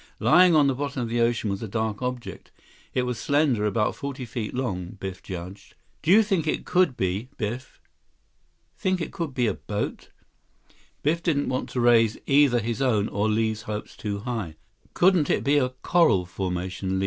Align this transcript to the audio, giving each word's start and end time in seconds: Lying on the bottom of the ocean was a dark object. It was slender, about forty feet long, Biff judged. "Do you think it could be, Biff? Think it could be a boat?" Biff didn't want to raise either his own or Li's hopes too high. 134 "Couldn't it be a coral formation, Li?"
Lying 0.19 0.55
on 0.55 0.65
the 0.65 0.73
bottom 0.73 1.03
of 1.03 1.09
the 1.09 1.19
ocean 1.21 1.51
was 1.51 1.61
a 1.61 1.67
dark 1.67 2.01
object. 2.01 2.51
It 2.91 3.03
was 3.03 3.19
slender, 3.19 3.67
about 3.67 3.95
forty 3.95 4.25
feet 4.25 4.51
long, 4.55 4.97
Biff 4.99 5.21
judged. 5.21 5.75
"Do 6.01 6.09
you 6.09 6.23
think 6.23 6.47
it 6.47 6.65
could 6.65 6.97
be, 6.97 7.29
Biff? 7.37 7.79
Think 8.75 8.99
it 8.99 9.11
could 9.11 9.35
be 9.35 9.45
a 9.45 9.53
boat?" 9.53 10.09
Biff 11.03 11.21
didn't 11.21 11.49
want 11.49 11.69
to 11.69 11.79
raise 11.79 12.17
either 12.25 12.57
his 12.61 12.81
own 12.81 13.09
or 13.09 13.29
Li's 13.29 13.61
hopes 13.69 13.95
too 13.95 14.17
high. 14.21 14.55
134 14.93 14.93
"Couldn't 14.99 15.29
it 15.29 15.43
be 15.43 15.59
a 15.59 15.69
coral 15.69 16.25
formation, 16.25 16.97
Li?" 16.99 16.99